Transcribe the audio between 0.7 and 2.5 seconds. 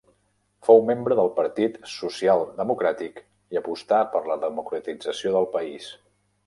membre del Partit Social